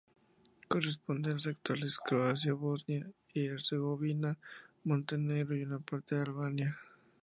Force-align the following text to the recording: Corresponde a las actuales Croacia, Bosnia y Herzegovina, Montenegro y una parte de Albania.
Corresponde 0.67 1.29
a 1.29 1.33
las 1.35 1.45
actuales 1.45 1.99
Croacia, 2.03 2.53
Bosnia 2.53 3.05
y 3.35 3.45
Herzegovina, 3.45 4.35
Montenegro 4.85 5.55
y 5.55 5.61
una 5.61 5.77
parte 5.77 6.15
de 6.15 6.21
Albania. 6.21 6.79